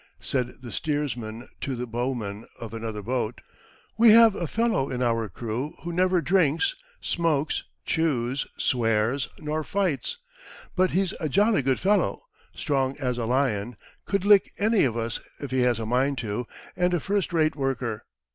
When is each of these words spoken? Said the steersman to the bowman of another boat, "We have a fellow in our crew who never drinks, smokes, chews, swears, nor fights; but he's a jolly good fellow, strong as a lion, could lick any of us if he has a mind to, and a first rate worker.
Said 0.19 0.63
the 0.63 0.71
steersman 0.71 1.47
to 1.59 1.75
the 1.75 1.85
bowman 1.85 2.47
of 2.59 2.73
another 2.73 3.03
boat, 3.03 3.39
"We 3.99 4.09
have 4.13 4.33
a 4.33 4.47
fellow 4.47 4.89
in 4.89 5.03
our 5.03 5.29
crew 5.29 5.75
who 5.83 5.93
never 5.93 6.21
drinks, 6.21 6.75
smokes, 7.01 7.65
chews, 7.85 8.47
swears, 8.57 9.29
nor 9.37 9.63
fights; 9.63 10.17
but 10.75 10.89
he's 10.89 11.13
a 11.19 11.29
jolly 11.29 11.61
good 11.61 11.79
fellow, 11.79 12.23
strong 12.55 12.97
as 12.97 13.19
a 13.19 13.25
lion, 13.27 13.77
could 14.05 14.25
lick 14.25 14.51
any 14.57 14.85
of 14.85 14.97
us 14.97 15.19
if 15.39 15.51
he 15.51 15.59
has 15.61 15.77
a 15.77 15.85
mind 15.85 16.17
to, 16.17 16.47
and 16.75 16.95
a 16.95 16.99
first 16.99 17.31
rate 17.31 17.55
worker. 17.55 18.03